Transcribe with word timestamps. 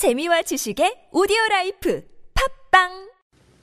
재미와 0.00 0.40
지식의 0.40 1.08
audio 1.12 1.36
life 1.50 2.02
팟빵 2.70 3.10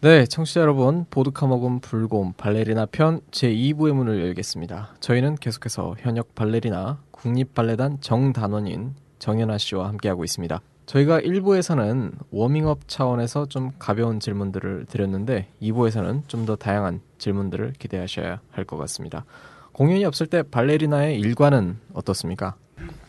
네, 0.01 0.27
청취자 0.27 0.61
여러분, 0.61 1.07
보드카 1.09 1.47
먹은 1.47 1.79
불곰 1.79 2.33
발레리나 2.33 2.85
편 2.85 3.21
제2부의 3.31 3.93
문을 3.93 4.23
열겠습니다. 4.23 4.97
저희는 4.99 5.37
계속해서 5.37 5.95
현역 5.97 6.35
발레리나 6.35 7.01
국립발레단 7.09 8.01
정단원인 8.01 8.93
정현아 9.17 9.57
씨와 9.57 9.87
함께하고 9.87 10.23
있습니다. 10.23 10.61
저희가 10.85 11.21
1부에서는 11.21 12.11
워밍업 12.29 12.87
차원에서 12.87 13.47
좀 13.47 13.71
가벼운 13.79 14.19
질문들을 14.19 14.85
드렸는데 14.85 15.47
2부에서는 15.59 16.27
좀 16.27 16.45
더 16.45 16.55
다양한 16.55 17.01
질문들을 17.17 17.73
기대하셔야 17.79 18.41
할 18.51 18.65
것 18.65 18.77
같습니다. 18.77 19.25
공연이 19.71 20.05
없을 20.05 20.27
때 20.27 20.43
발레리나의 20.43 21.19
일과는 21.19 21.79
어떻습니까? 21.95 22.53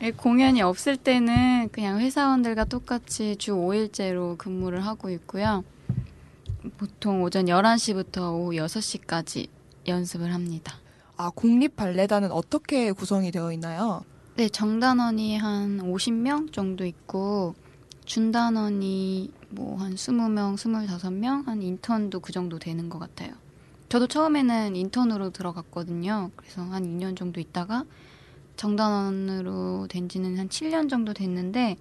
예, 0.02 0.10
공연이 0.10 0.62
없을 0.62 0.96
때는 0.96 1.68
그냥 1.70 2.00
회사원들과 2.00 2.64
똑같이 2.64 3.36
주 3.36 3.52
5일째로 3.52 4.38
근무를 4.38 4.84
하고 4.84 5.10
있고요. 5.10 5.64
보통 6.76 7.22
오전 7.22 7.46
11시부터 7.46 8.32
오후 8.34 8.52
6시까지 8.52 9.48
연습을 9.86 10.32
합니다. 10.32 10.74
아, 11.16 11.30
국립 11.34 11.76
발레단은 11.76 12.30
어떻게 12.30 12.92
구성이 12.92 13.30
되어 13.30 13.52
있나요? 13.52 14.04
네, 14.36 14.48
정단원이 14.48 15.38
한 15.38 15.80
50명 15.80 16.52
정도 16.52 16.84
있고 16.84 17.54
준단원이 18.04 19.32
뭐 19.50 19.78
한 19.78 19.94
20명, 19.94 20.56
25명, 20.56 21.46
한 21.46 21.62
인턴도 21.62 22.20
그 22.20 22.32
정도 22.32 22.58
되는 22.58 22.88
것 22.88 22.98
같아요. 22.98 23.32
저도 23.88 24.06
처음에는 24.06 24.76
인턴으로 24.76 25.30
들어갔거든요. 25.30 26.30
그래서 26.36 26.62
한 26.62 26.84
2년 26.84 27.16
정도 27.16 27.40
있다가 27.40 27.84
정단원으로 28.58 29.86
된 29.88 30.08
지는 30.08 30.36
한 30.38 30.48
7년 30.48 30.90
정도 30.90 31.14
됐는데 31.14 31.76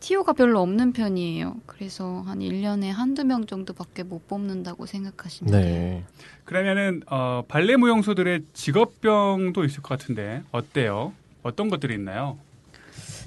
티오가 0.00 0.32
별로 0.32 0.60
없는 0.60 0.92
편이에요. 0.92 1.56
그래서 1.66 2.22
한 2.26 2.40
1년에 2.40 2.90
한두 2.90 3.24
명 3.24 3.46
정도밖에 3.46 4.02
못 4.02 4.28
뽑는다고 4.28 4.84
생각하시면 4.86 5.52
돼요. 5.52 5.62
네. 5.64 6.04
그러면은 6.44 7.02
어, 7.06 7.42
발레 7.48 7.76
무용수들의 7.76 8.44
직업병도 8.52 9.64
있을 9.64 9.82
것 9.82 9.98
같은데 9.98 10.42
어때요? 10.52 11.12
어떤 11.42 11.68
것들이 11.70 11.94
있나요? 11.94 12.38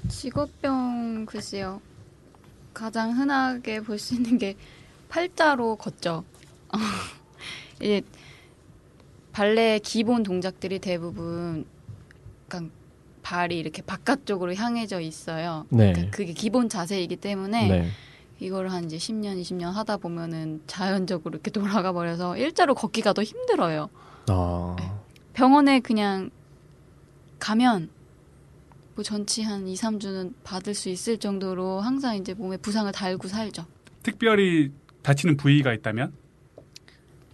직업병 0.08 1.26
글쎄요. 1.26 1.80
가장 2.72 3.18
흔하게 3.18 3.80
볼 3.80 3.98
수 3.98 4.14
있는 4.14 4.38
게 4.38 4.54
팔자로 5.08 5.76
걷죠. 5.76 6.24
이제 7.80 8.02
발레 9.32 9.80
기본 9.82 10.22
동작들이 10.22 10.78
대부분 10.78 11.64
약간 12.46 12.70
발이 13.22 13.58
이렇게 13.58 13.82
바깥쪽으로 13.82 14.54
향해져 14.54 15.00
있어요. 15.00 15.66
네. 15.68 15.92
그러니까 15.92 16.16
그게 16.16 16.32
기본 16.32 16.68
자세이기 16.68 17.16
때문에 17.16 17.68
네. 17.68 17.88
이걸 18.38 18.68
한 18.68 18.84
이제 18.84 18.96
10년, 18.96 19.40
20년 19.40 19.72
하다 19.72 19.96
보면은 19.96 20.62
자연적으로 20.66 21.34
이렇게 21.34 21.50
돌아가 21.50 21.92
버려서 21.92 22.36
일자로 22.36 22.74
걷기가 22.74 23.12
더 23.14 23.22
힘들어요. 23.22 23.90
아, 24.28 24.76
병원에 25.32 25.80
그냥 25.80 26.30
가면 27.40 27.90
뭐 28.94 29.02
전치 29.02 29.42
한 29.42 29.66
2, 29.66 29.74
3주는 29.74 30.32
받을 30.44 30.74
수 30.74 30.88
있을 30.88 31.18
정도로 31.18 31.80
항상 31.80 32.16
이제 32.16 32.32
몸에 32.32 32.56
부상을 32.56 32.90
달고 32.92 33.28
살죠. 33.28 33.66
특별히 34.02 34.70
다치는 35.02 35.36
부위가 35.36 35.72
있다면? 35.72 36.12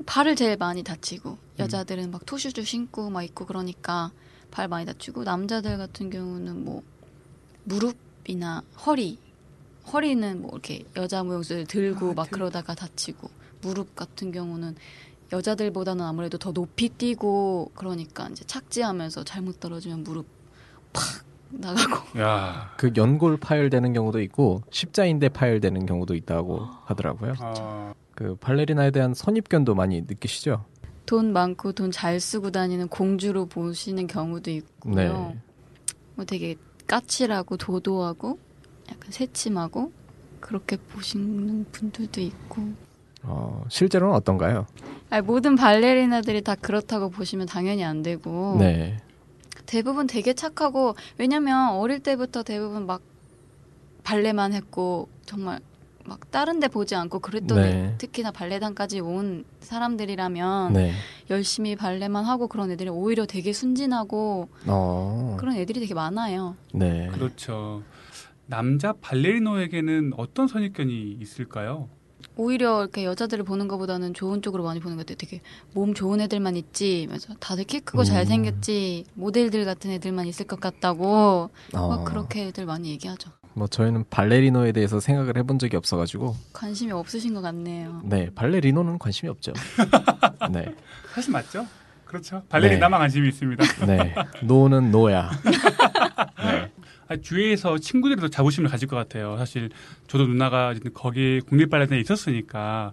발을 0.07 0.37
제일 0.37 0.57
많이 0.57 0.83
다치고 0.83 1.37
여자들은 1.59 2.11
막 2.11 2.25
토슈즈 2.25 2.65
신고 2.65 3.11
막 3.11 3.23
있고 3.23 3.45
그러니까 3.47 4.11
발 4.53 4.69
많이 4.69 4.87
다치고 4.87 5.25
남자들 5.25 5.77
같은 5.79 6.11
경우는 6.11 6.65
뭐 6.65 6.83
무릎이나 7.65 8.63
허리 8.87 9.19
허리는 9.93 10.41
뭐 10.41 10.51
이렇게 10.53 10.85
여자 10.97 11.25
무용수들 11.25 11.67
들고 11.67 12.11
아, 12.11 12.15
막 12.15 12.25
들- 12.25 12.33
그러다가 12.33 12.75
다치고 12.75 13.29
무릎 13.63 13.97
같은 13.97 14.31
경우는 14.31 14.77
여자들보다는 15.33 16.05
아무래도 16.05 16.39
더 16.39 16.53
높이 16.53 16.89
뛰고 16.91 17.73
그러니까 17.75 18.29
이제 18.29 18.45
착지하면서 18.45 19.25
잘못 19.25 19.59
떨어지면 19.59 20.05
무릎 20.05 20.27
팍 20.93 21.03
나가고 21.51 22.19
야, 22.21 22.73
그 22.77 22.93
연골 22.97 23.39
파열되는 23.39 23.93
경우도 23.93 24.21
있고 24.23 24.63
십자인대 24.71 25.31
파열되는 25.31 25.87
경우도 25.87 26.15
있다고 26.15 26.67
하더라고요. 26.85 27.35
어, 27.41 27.93
그 28.15 28.37
발레리나에 28.37 28.91
대한 28.91 29.15
선입견도 29.15 29.75
많이 29.75 30.03
느끼시죠? 30.03 30.65
돈 31.07 31.33
많고 31.33 31.73
돈 31.73 31.91
잘 31.91 32.21
쓰고 32.21 32.51
다니는 32.51 32.89
공주로 32.89 33.47
보시는 33.47 34.07
경우도 34.07 34.51
있고요. 34.51 34.95
네. 34.95 35.39
뭐 36.15 36.25
되게 36.25 36.57
까칠하고 36.87 37.57
도도하고 37.57 38.39
약간 38.91 39.11
새침하고 39.11 39.93
그렇게 40.41 40.77
보시는 40.77 41.67
분들도 41.73 42.21
있고. 42.21 42.63
어, 43.25 43.65
실제로는 43.69 44.15
어떤가요? 44.17 44.67
아니, 45.11 45.25
모든 45.25 45.55
발레리나들이 45.55 46.43
다 46.43 46.55
그렇다고 46.57 47.11
보시면 47.11 47.47
당연히 47.47 47.85
안 47.85 48.03
되고 48.03 48.57
네. 48.59 48.99
대부분 49.67 50.07
되게 50.07 50.35
착하고 50.35 50.97
왜냐면 51.19 51.71
어릴 51.71 52.01
때부터 52.01 52.43
대부분 52.43 52.87
막 52.87 53.01
발레만 54.03 54.53
했고 54.53 55.09
정말 55.25 55.61
막 56.05 56.31
다른 56.31 56.61
데 56.61 56.69
보지 56.69 56.95
않고 56.95 57.21
그랬더니 57.21 57.61
네. 57.61 57.95
특히나 57.99 58.31
발레단까지 58.31 59.01
온 59.01 59.45
사람들이라면 59.61 60.73
네. 60.73 60.93
열심히 61.31 61.77
발레만 61.77 62.25
하고 62.25 62.49
그런 62.49 62.71
애들이 62.71 62.89
오히려 62.89 63.27
되게 63.27 63.53
순진하고 63.53 64.49
어, 64.67 65.37
그런 65.39 65.57
애들이 65.57 65.81
되게 65.81 65.95
많아요. 65.95 66.57
네. 66.73 67.09
그렇죠. 67.13 67.83
남자 68.47 68.93
발레리노에게는 68.93 70.13
어떤 70.17 70.49
선입견이 70.49 71.19
있을까요? 71.21 71.89
오히려 72.37 72.81
이렇게 72.83 73.05
여자들을 73.05 73.45
보는 73.45 73.69
것보다는 73.69 74.15
좋은 74.15 74.43
쪽으로 74.43 74.65
많이 74.65 74.81
보는 74.81 74.97
것 74.97 75.07
같아요. 75.07 75.17
되게 75.19 75.41
몸 75.73 75.95
좋은 75.95 76.21
애들만 76.21 76.57
있지. 76.57 77.07
그래서 77.09 77.35
다들 77.41 77.65
키 77.65 77.81
크고 77.81 78.03
음. 78.03 78.05
잘생겼지. 78.05 79.05
모델들 79.15 79.65
같은 79.65 79.91
애들만 79.91 80.27
있을 80.27 80.47
것 80.47 80.61
같다고. 80.61 81.51
어, 81.75 81.89
막 81.89 82.05
그렇게 82.05 82.47
애들 82.47 82.67
많이 82.67 82.91
얘기하죠. 82.91 83.31
뭐 83.55 83.67
저희는 83.67 84.05
발레리노에 84.09 84.73
대해서 84.73 84.99
생각을 84.99 85.37
해본 85.37 85.59
적이 85.59 85.77
없어가지고 85.77 86.35
관심이 86.53 86.91
없으신 86.93 87.35
것 87.35 87.43
같네요. 87.43 88.01
네 88.05 88.31
발레리노는 88.35 88.99
관심이 88.99 89.29
없죠. 89.29 89.53
네, 90.51 90.75
사실 91.15 91.33
맞죠? 91.33 91.67
그렇죠. 92.07 92.43
발레리나만 92.49 92.99
관심이 93.01 93.29
있습니다. 93.29 93.87
네 93.87 94.15
노는 94.43 94.91
노야. 94.91 95.31
네, 95.45 95.51
아, 96.37 96.69
주위에서 97.21 97.79
친구들이 97.79 98.21
더 98.21 98.29
자부심을 98.29 98.71
가질 98.71 98.89
것 98.89 98.97
같아요. 98.97 99.37
사실 99.37 99.71
저도 100.07 100.27
누나가 100.27 100.75
거기 100.95 101.41
국립발레단에 101.41 102.01
있었으니까 102.01 102.93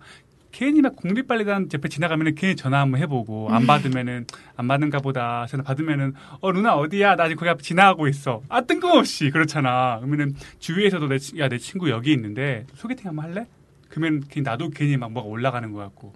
괜히 0.52 0.82
막 0.82 0.96
국립발레단 0.96 1.70
옆에 1.74 1.90
지나가면은 1.90 2.36
괜히 2.36 2.56
전화 2.56 2.80
한번 2.82 3.00
해보고 3.02 3.50
안 3.52 3.68
받으면은 3.68 4.26
안 4.56 4.68
받는가 4.68 5.00
보다 5.00 5.46
전화 5.48 5.64
받으면은 5.64 6.14
어 6.42 6.52
누나 6.52 6.76
어디야 6.76 7.16
나 7.16 7.28
지금 7.28 7.40
거기 7.40 7.50
앞에 7.50 7.62
지나가고 7.62 8.08
있어 8.08 8.42
아 8.50 8.62
뜬금없이 8.62 9.30
그렇잖아 9.30 9.98
그러면은 10.00 10.36
주위에서도 10.60 11.08
내내 11.08 11.58
친구 11.60 11.90
여기 11.90 12.12
있는데 12.14 12.66
소개팅 12.74 13.08
한번 13.08 13.26
할래? 13.26 13.48
그러면 13.90 14.24
괜히 14.28 14.44
나도 14.44 14.70
괜히 14.70 14.98
막 14.98 15.12
뭐가 15.12 15.30
올라가는 15.30 15.72
것 15.72 15.80
같고 15.80 16.14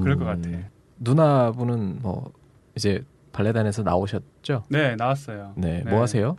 그럴 0.00 0.16
것 0.16 0.24
같아. 0.24 0.48
음, 0.48 0.66
누나분은 1.00 2.02
뭐 2.02 2.32
이제 2.76 3.04
발레단에서 3.32 3.82
나오셨죠? 3.82 4.64
네 4.68 4.94
나왔어요. 4.96 5.54
네, 5.56 5.82
네. 5.84 5.90
뭐 5.90 6.02
하세요? 6.02 6.36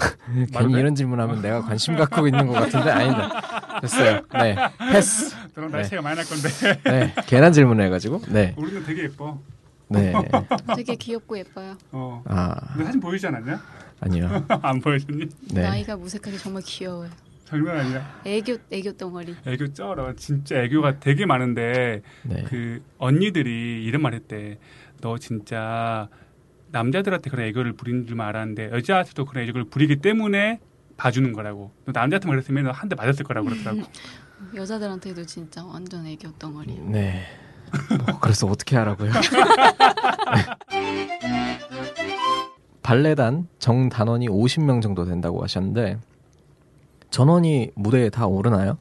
괜히 0.52 0.74
해? 0.74 0.80
이런 0.80 0.94
질문하면 0.94 1.42
내가 1.42 1.62
관심 1.62 1.96
갖고 1.96 2.26
있는 2.26 2.46
것 2.46 2.54
같은데 2.54 2.90
아니다. 2.90 3.80
됐어요. 3.80 4.20
네, 4.34 4.56
패스. 4.92 5.34
너랑 5.54 5.70
네. 5.70 5.78
나이 5.78 5.88
차이가 5.88 6.02
많이 6.02 6.16
날 6.16 6.24
건데 6.26 6.48
네, 6.84 7.14
괜한 7.26 7.52
질문을 7.52 7.84
해가지고. 7.86 8.22
네, 8.28 8.54
우리는 8.56 8.82
되게 8.84 9.04
예뻐. 9.04 9.38
네. 9.88 10.12
되게 10.76 10.94
귀엽고 10.94 11.38
예뻐요. 11.38 11.76
어. 11.92 12.22
아 12.26 12.54
근데 12.72 12.84
사진 12.84 13.00
보이지 13.00 13.26
않았냐? 13.26 13.60
아니요. 14.00 14.46
안 14.62 14.80
보여줬니? 14.80 15.26
네. 15.52 15.62
나이가 15.62 15.96
무색하게 15.96 16.38
정말 16.38 16.62
귀여워요. 16.64 17.10
장난 17.44 17.78
아니야. 17.78 18.20
애교 18.24 18.58
애교 18.70 18.92
덩어리. 18.92 19.34
애교 19.44 19.72
쩔어. 19.72 20.14
진짜 20.14 20.62
애교가 20.62 21.00
되게 21.00 21.26
많은데 21.26 22.02
네. 22.22 22.44
그 22.48 22.80
언니들이 22.98 23.84
이런 23.84 24.02
말 24.02 24.14
했대. 24.14 24.58
너 25.00 25.18
진짜 25.18 26.08
남자들한테 26.72 27.30
그런 27.30 27.46
애교를 27.46 27.72
부리는 27.74 28.06
줄만 28.06 28.28
알았는데 28.28 28.70
여자한테도 28.72 29.24
그런 29.24 29.44
애교를 29.44 29.64
부리기 29.64 29.96
때문에 29.96 30.60
봐주는 30.96 31.32
거라고. 31.32 31.72
너 31.86 31.92
남자한테만 31.92 32.36
그랬으면 32.36 32.66
한 32.72 32.88
대 32.88 32.94
맞았을 32.94 33.24
거라고 33.24 33.48
그러더라고. 33.48 33.82
여자들한테도 34.54 35.24
진짜 35.26 35.64
완전 35.64 36.06
애교 36.06 36.32
덩어리. 36.38 36.78
네. 36.80 37.22
뭐, 38.06 38.18
그래서 38.20 38.46
어떻게 38.46 38.76
하라고요? 38.76 39.10
발레단 42.82 43.46
정 43.58 43.88
단원이 43.88 44.28
50명 44.28 44.82
정도 44.82 45.04
된다고 45.04 45.42
하셨는데 45.42 45.98
전원이 47.10 47.70
무대에 47.74 48.10
다 48.10 48.26
오르나요? 48.26 48.78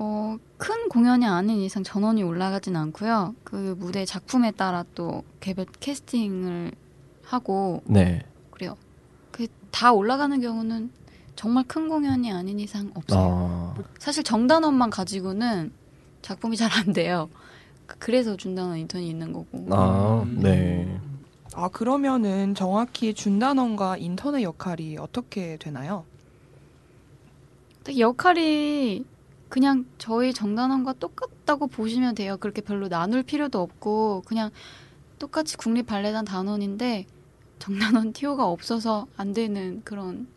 어, 0.00 0.36
큰 0.58 0.88
공연이 0.88 1.26
아닌 1.26 1.58
이상 1.58 1.82
전원이 1.82 2.22
올라가진 2.22 2.76
않고요. 2.76 3.34
그 3.44 3.74
무대 3.78 4.04
작품에 4.04 4.52
따라 4.52 4.84
또 4.94 5.24
개별 5.40 5.66
캐스팅을 5.80 6.72
하고 7.24 7.82
네. 7.86 8.22
그래요. 8.50 8.76
그 9.32 9.46
다 9.70 9.92
올라가는 9.92 10.40
경우는 10.40 10.90
정말 11.36 11.62
큰 11.68 11.88
공연이 11.88 12.32
아닌 12.32 12.58
이상 12.58 12.90
없어요. 12.94 13.74
아, 13.78 13.82
사실 13.98 14.24
정단원만 14.24 14.90
가지고는 14.90 15.72
작품이 16.22 16.56
잘 16.56 16.70
안 16.72 16.92
돼요. 16.92 17.28
그- 17.86 17.96
그래서 17.98 18.36
준단원 18.36 18.78
인턴이 18.78 19.08
있는 19.08 19.32
거고. 19.32 19.66
아, 19.70 20.22
음. 20.24 20.40
네. 20.40 20.98
아, 21.54 21.68
그러면은 21.68 22.54
정확히 22.54 23.14
준단원과 23.14 23.98
인턴의 23.98 24.42
역할이 24.42 24.96
어떻게 24.98 25.56
되나요? 25.58 26.04
역할이 27.96 29.04
그냥 29.48 29.86
저희 29.98 30.32
정단원과 30.32 30.94
똑같다고 30.94 31.68
보시면 31.68 32.14
돼요. 32.14 32.36
그렇게 32.38 32.60
별로 32.60 32.88
나눌 32.88 33.22
필요도 33.22 33.60
없고 33.60 34.22
그냥 34.26 34.50
똑같이 35.18 35.56
국립 35.56 35.86
발레단 35.86 36.24
단원인데 36.24 37.06
정단원 37.58 38.12
티오가 38.12 38.46
없어서 38.46 39.06
안 39.16 39.32
되는 39.32 39.80
그런 39.84 40.28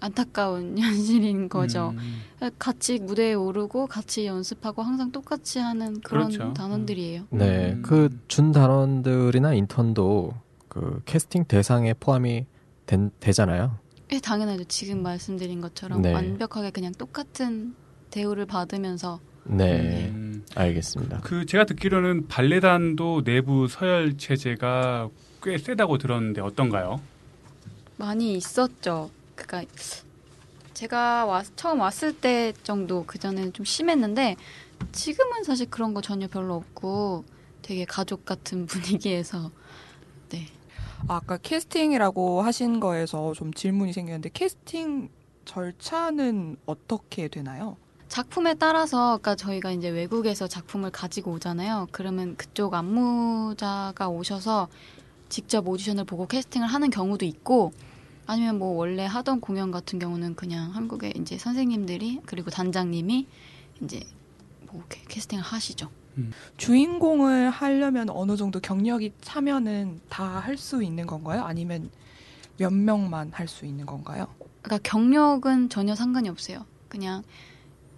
안타까운 0.00 0.76
현실인 0.78 1.48
거죠. 1.48 1.94
음. 1.96 2.50
같이 2.58 2.98
무대에 2.98 3.34
오르고 3.34 3.86
같이 3.86 4.26
연습하고 4.26 4.82
항상 4.82 5.10
똑같이 5.10 5.58
하는 5.58 6.00
그런 6.00 6.28
그렇죠. 6.28 6.52
단원들이에요. 6.52 7.24
네. 7.30 7.72
음. 7.72 7.82
그준 7.82 8.52
단원들이나 8.52 9.54
인턴도 9.54 10.34
그 10.68 11.02
캐스팅 11.06 11.44
대상에 11.46 11.94
포함이 11.94 12.46
된, 12.84 13.10
되잖아요. 13.20 13.78
예, 14.12 14.20
당연하죠. 14.20 14.64
지금 14.64 15.02
말씀드린 15.02 15.60
것처럼 15.60 16.02
네. 16.02 16.12
완벽하게 16.12 16.70
그냥 16.70 16.92
똑같은 16.92 17.74
대우를 18.10 18.46
받으면서 18.46 19.20
네. 19.44 20.08
음. 20.08 20.44
알겠습니다. 20.54 21.20
그 21.22 21.46
제가 21.46 21.64
듣기로는 21.64 22.28
발레단도 22.28 23.22
내부 23.24 23.68
서열 23.68 24.16
체제가 24.16 25.08
꽤 25.42 25.58
세다고 25.58 25.98
들었는데 25.98 26.40
어떤가요? 26.40 27.00
많이 27.96 28.34
있었죠. 28.34 29.10
그러니까 29.34 29.70
제가 30.74 31.24
왔- 31.26 31.56
처음 31.56 31.80
왔을 31.80 32.12
때 32.18 32.52
정도 32.62 33.04
그 33.06 33.18
전에는 33.18 33.52
좀 33.52 33.64
심했는데 33.64 34.36
지금은 34.92 35.44
사실 35.44 35.70
그런 35.70 35.94
거 35.94 36.00
전혀 36.00 36.26
별로 36.26 36.54
없고 36.54 37.24
되게 37.62 37.84
가족 37.84 38.24
같은 38.24 38.66
분위기에서 39.06 39.50
네. 40.30 40.46
아, 41.08 41.16
아까 41.16 41.36
캐스팅이라고 41.38 42.42
하신 42.42 42.80
거에서 42.80 43.32
좀 43.34 43.52
질문이 43.52 43.92
생겼는데 43.92 44.30
캐스팅 44.32 45.08
절차는 45.44 46.56
어떻게 46.66 47.28
되나요? 47.28 47.76
작품에 48.08 48.54
따라서 48.54 49.18
그러니까 49.18 49.34
저희가 49.34 49.72
이제 49.72 49.88
외국에서 49.88 50.46
작품을 50.46 50.90
가지고 50.90 51.32
오잖아요. 51.32 51.88
그러면 51.90 52.36
그쪽 52.36 52.74
안무자가 52.74 54.08
오셔서 54.08 54.68
직접 55.28 55.66
오디션을 55.68 56.04
보고 56.04 56.26
캐스팅을 56.26 56.68
하는 56.68 56.90
경우도 56.90 57.24
있고 57.24 57.72
아니면 58.26 58.58
뭐 58.58 58.68
원래 58.76 59.04
하던 59.04 59.40
공연 59.40 59.70
같은 59.70 59.98
경우는 59.98 60.34
그냥 60.36 60.70
한국의 60.74 61.14
이제 61.16 61.36
선생님들이 61.36 62.20
그리고 62.26 62.50
단장님이 62.50 63.26
이제 63.82 64.00
뭐 64.66 64.76
이렇게 64.78 65.02
캐스팅을 65.08 65.42
하시죠. 65.42 65.90
주인공을 66.56 67.50
하려면 67.50 68.08
어느 68.08 68.36
정도 68.36 68.58
경력이 68.60 69.12
차면은 69.20 70.00
다 70.08 70.40
할 70.40 70.56
수 70.56 70.82
있는 70.82 71.06
건가요? 71.06 71.42
아니면 71.44 71.90
몇 72.56 72.72
명만 72.72 73.30
할 73.32 73.46
수 73.48 73.66
있는 73.66 73.84
건가요? 73.84 74.26
그러니까 74.62 74.88
경력은 74.90 75.68
전혀 75.68 75.94
상관이 75.94 76.28
없어요. 76.30 76.64
그냥 76.88 77.22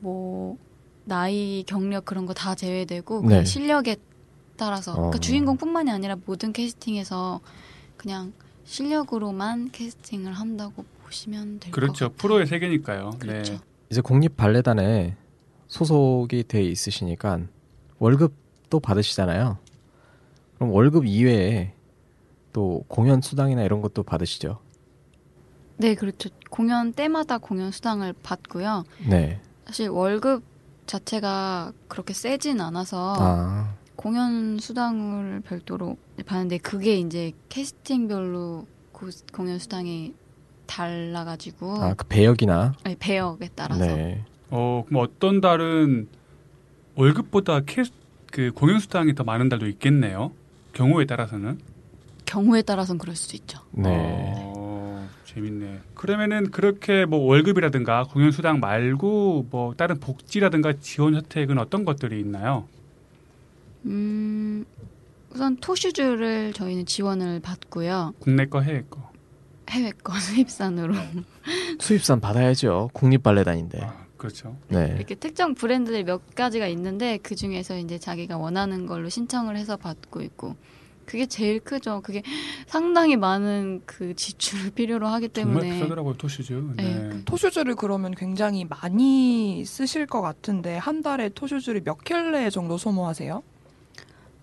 뭐 0.01 0.57
나이, 1.05 1.65
경력 1.67 2.05
그런 2.05 2.27
거 2.27 2.35
다 2.35 2.55
제외되고 2.55 3.23
그냥 3.23 3.39
네. 3.41 3.45
실력에 3.45 3.97
따라서 4.57 4.93
그러니까 4.93 5.17
어. 5.17 5.21
주인공뿐만이 5.21 5.91
아니라 5.91 6.17
모든 6.27 6.53
캐스팅에서 6.53 7.41
그냥 7.97 8.33
실력으로만 8.65 9.71
캐스팅을 9.71 10.33
한다고 10.33 10.85
보시면 11.05 11.61
될것 11.61 11.73
그렇죠. 11.73 11.93
같아요. 12.07 12.17
프로의 12.17 12.47
세계니까요. 12.47 13.11
그렇죠. 13.19 13.53
네. 13.55 13.59
이제 13.91 14.01
국립 14.03 14.37
발레단에 14.37 15.17
소속이 15.69 16.45
돼 16.49 16.63
있으시니까 16.63 17.41
월급도 17.99 18.81
받으시잖아요. 18.81 19.59
그럼 20.57 20.73
월급 20.73 21.07
이외에 21.07 21.73
또 22.53 22.85
공연 22.89 23.21
수당이나 23.23 23.63
이런 23.63 23.81
것도 23.81 24.03
받으시죠? 24.03 24.59
네, 25.79 25.95
그렇죠. 25.95 26.29
공연 26.51 26.93
때마다 26.93 27.39
공연 27.39 27.71
수당을 27.71 28.13
받고요. 28.23 28.85
네. 29.09 29.41
사실 29.69 29.91
월급 29.91 30.43
자체가 30.87 31.73
그렇게 31.89 32.15
세진 32.15 32.61
않아서 32.63 33.15
아, 33.19 33.75
공연 33.97 34.59
수당을 34.59 35.41
별도로 35.41 35.99
받는데 36.25 36.59
그게 36.59 36.97
이제 36.97 37.33
캐스팅별로 37.51 38.67
그 38.95 39.11
공연 39.33 39.59
수당이 39.59 40.15
달라가지고 40.67 41.83
아, 41.83 41.95
그 41.95 42.07
배역이나. 42.09 42.75
아니, 42.83 42.97
배역에 42.97 43.51
따라서 43.55 43.85
네. 43.85 44.25
어, 44.51 44.85
그럼 44.87 45.03
어떤 45.03 45.43
달은 45.43 46.09
월급보다 46.97 47.61
캐, 47.67 47.83
그 48.33 48.51
공연 48.55 48.81
수당이 48.81 49.15
더 49.15 49.25
많은 49.25 49.51
달도 49.51 49.67
있겠네요. 49.67 50.33
경우에 50.73 51.05
따라서는. 51.05 51.61
경우에 52.25 52.63
따라서는 52.63 52.99
그럴 52.99 53.15
수도 53.17 53.37
있죠. 53.37 53.61
네. 53.73 53.91
어, 53.91 54.58
재밌네. 55.35 55.81
그러면은 55.95 56.51
그렇게 56.51 57.05
뭐 57.05 57.19
월급이라든가 57.21 58.05
공연 58.05 58.31
수당 58.31 58.61
말고 58.61 59.49
뭐 59.51 59.75
다른 59.75 60.01
복지라든가 60.01 60.73
지원 60.81 61.17
혜택은 61.17 61.59
어떤 61.59 61.85
것들이 61.85 62.19
있나요? 62.21 62.67
음, 63.85 64.65
우선 65.31 65.57
토슈즈를 65.59 66.55
저희는 66.55 66.87
지원을 66.87 67.41
받고요. 67.41 68.15
국내 68.19 68.47
거, 68.47 68.63
해외 68.63 68.83
거. 68.89 69.11
해외 69.69 69.91
거 70.03 70.15
수입산으로 70.19 70.95
수입산 71.79 72.21
받아야죠. 72.21 72.91
국립 72.95 73.23
발레단인데. 73.23 73.83
아, 73.83 74.07
그렇죠. 74.17 74.57
네. 74.69 74.95
이렇게 74.97 75.15
특정 75.15 75.55
브랜드들이 75.55 76.05
몇 76.05 76.35
가지가 76.35 76.67
있는데 76.69 77.19
그 77.23 77.35
중에서 77.35 77.77
이제 77.77 77.99
자기가 77.99 78.39
원하는 78.39 78.87
걸로 78.87 79.11
신청을 79.11 79.59
해서 79.59 79.77
받고 79.77 80.23
있고 80.23 80.57
그게 81.09 81.25
제일 81.25 81.59
크죠. 81.61 82.03
그게 82.03 82.23
상당히 82.67 83.17
많은 83.17 83.81
그 83.87 84.15
지출을 84.15 84.73
필요로 84.77 85.07
하기 85.09 85.31
정말 85.33 85.63
때문에 85.63 85.75
비싸더라고요, 85.79 86.15
토슈즈. 86.15 86.53
네. 86.77 86.83
네. 87.09 87.25
토슈즈를 87.25 87.77
그러면 87.77 88.15
굉장히 88.15 88.67
많이 88.67 89.65
쓰실 89.65 90.07
것 90.07 90.21
같은데 90.21 90.77
한 90.77 91.03
달에 91.03 91.31
토슈즈를 91.31 91.81
몇 91.83 92.05
켤레 92.05 92.51
정도 92.51 92.77
소모하세요? 92.77 93.43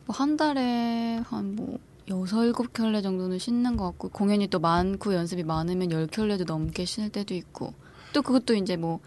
뭐 0.08 0.16
한 0.16 0.38
달에 0.38 1.22
한뭐 1.28 1.78
여섯 2.10 2.44
일곱 2.46 2.74
켤레 2.74 3.02
정도는 3.02 3.38
신는 3.40 3.78
것 3.78 3.86
같고 3.86 4.10
공연이 4.10 4.48
또 4.48 4.60
많고 4.60 5.14
연습이 5.14 5.44
많으면 5.44 5.92
열 5.92 6.08
켤레도 6.08 6.46
넘게 6.46 6.86
신을 6.86 7.10
때도 7.10 7.34
있고 7.36 7.74
또 8.14 8.22
그것도 8.22 8.56
이제 8.56 8.76
뭐 8.76 9.00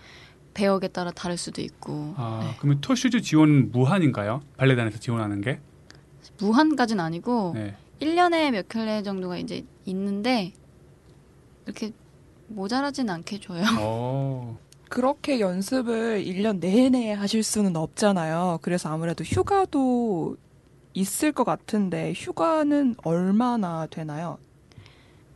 배역에 0.55 0.89
따라 0.89 1.11
다를 1.13 1.37
수도 1.37 1.61
있고 1.63 2.15
아, 2.17 2.41
네. 2.43 2.57
그러면 2.59 2.81
토슈즈 2.81 3.21
지원은 3.23 3.71
무한인가요? 3.73 4.43
발레단에서 4.57 4.99
지원하는 4.99 5.41
게? 5.41 5.61
무한까지는 6.39 7.03
아니고 7.03 7.53
네. 7.55 7.75
1년에 8.01 8.51
몇 8.53 8.69
켤레 8.69 9.03
정도가 9.03 9.39
이제 9.39 9.65
있는데 9.87 10.53
이렇게 11.67 11.93
모자라진 12.49 13.11
않게 13.11 13.41
줘요. 13.41 13.63
어, 13.81 14.59
그렇게 14.89 15.41
연습을 15.41 16.25
1년 16.25 16.61
내내 16.61 17.13
하실 17.13 17.43
수는 17.43 17.77
없잖아요. 17.77 18.61
그래서 18.63 18.89
아무래도 18.89 19.25
휴가도 19.25 20.37
있을 20.95 21.33
것 21.33 21.45
같은데 21.45 22.13
휴가는 22.17 22.95
얼마나 23.05 23.87
되나요? 23.87 24.39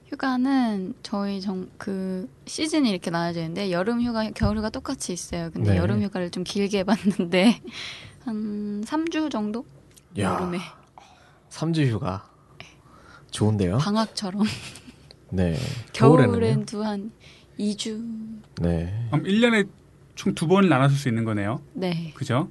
휴가는 0.06 0.94
저희 1.02 1.40
정 1.40 1.68
그 1.78 2.28
시즌이 2.46 2.88
이렇게 2.90 3.10
나눠져 3.10 3.40
있는데 3.40 3.70
여름 3.70 4.02
휴가, 4.02 4.30
겨울 4.30 4.58
휴가 4.58 4.68
똑같이 4.70 5.12
있어요. 5.12 5.50
근데 5.52 5.72
네. 5.72 5.76
여름 5.78 6.02
휴가를 6.02 6.30
좀 6.30 6.44
길게 6.44 6.84
받는데 6.84 7.60
한 8.24 8.82
3주 8.84 9.30
정도? 9.30 9.64
야. 10.18 10.34
여름에 10.34 10.58
3주 11.52 11.86
휴가. 11.88 12.28
좋은데요? 13.30 13.78
방학처럼 13.78 14.44
네. 15.30 15.56
겨울엔 15.92 16.66
또한 16.66 17.12
2주. 17.58 18.40
네. 18.60 19.06
그럼 19.10 19.24
1년에 19.24 19.68
총 20.14 20.34
두 20.34 20.46
번을 20.46 20.68
나눠줄 20.68 20.98
수 20.98 21.08
있는 21.08 21.24
거네요. 21.24 21.60
네. 21.72 22.12
그죠? 22.14 22.48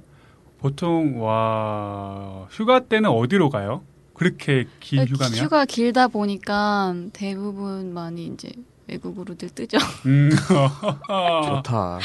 보통 0.58 1.20
와 1.22 2.46
휴가 2.50 2.80
때는 2.80 3.10
어디로 3.10 3.50
가요? 3.50 3.82
그렇게 4.14 4.66
긴 4.80 5.06
휴가면? 5.06 5.38
아, 5.38 5.42
휴가 5.42 5.64
길다 5.64 6.08
보니까 6.08 6.94
대부분 7.12 7.92
많이 7.94 8.26
이제 8.26 8.52
외국으로들 8.88 9.50
뜨죠. 9.50 9.78
음. 10.06 10.30
좋다. 11.08 11.98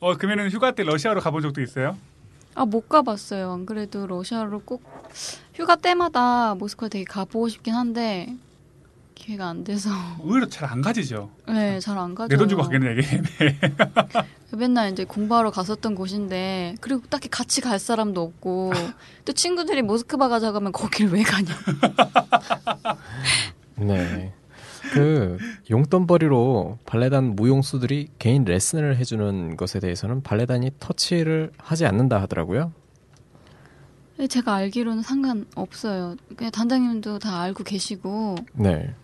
어 0.00 0.16
그러면은 0.16 0.50
휴가 0.50 0.72
때 0.72 0.82
러시아로 0.84 1.20
가본 1.20 1.42
적도 1.42 1.62
있어요? 1.62 1.96
아, 2.54 2.64
못 2.64 2.88
가봤어요. 2.88 3.52
안 3.52 3.66
그래도 3.66 4.06
러시아로 4.06 4.60
꼭 4.64 4.82
휴가 5.54 5.76
때마다 5.76 6.54
모스크바 6.54 6.88
되게 6.88 7.04
가보고 7.04 7.48
싶긴 7.48 7.74
한데 7.74 8.34
기회가 9.14 9.48
안 9.48 9.64
돼서 9.64 9.90
의외로 10.22 10.48
잘안 10.48 10.82
가지죠. 10.82 11.30
네, 11.48 11.80
잘 11.80 11.98
안 11.98 12.14
가죠. 12.14 12.28
내 12.28 12.36
돈 12.36 12.48
주고 12.48 12.62
가겠네 12.62 12.92
이게. 12.98 13.22
맨날 14.56 14.92
이제 14.92 15.04
공부하러 15.04 15.50
갔었던 15.50 15.96
곳인데 15.96 16.76
그리고 16.80 17.02
딱히 17.10 17.28
같이 17.28 17.60
갈 17.60 17.78
사람도 17.80 18.22
없고 18.22 18.72
또 19.24 19.32
친구들이 19.32 19.82
모스크바 19.82 20.28
가자고 20.28 20.56
하면 20.58 20.70
거길 20.72 21.08
왜 21.08 21.22
가냐. 21.24 21.52
네. 23.76 24.33
그 25.66 25.70
용돈벌이로 25.70 26.78
발레단 26.84 27.36
무용수들이 27.36 28.08
개인 28.18 28.44
레슨을 28.44 28.96
해주는 28.96 29.56
것에 29.56 29.80
대해서는 29.80 30.22
발레단이 30.22 30.72
터치를 30.78 31.52
하지 31.58 31.86
않는다 31.86 32.20
하더라고요. 32.22 32.72
네, 34.16 34.26
제가 34.28 34.54
알기로는 34.54 35.02
상관없어요. 35.02 36.16
그냥 36.36 36.52
단장님도 36.52 37.18
다 37.18 37.40
알고 37.40 37.64
계시고 37.64 38.36
네. 38.52 38.94